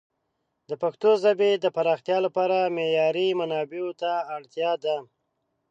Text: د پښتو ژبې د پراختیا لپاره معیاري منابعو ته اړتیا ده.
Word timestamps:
د 0.69 0.71
پښتو 0.83 1.09
ژبې 1.23 1.51
د 1.63 1.65
پراختیا 1.75 2.17
لپاره 2.25 2.57
معیاري 2.75 3.27
منابعو 3.39 3.91
ته 4.01 4.11
اړتیا 4.35 4.71
ده. 4.83 4.97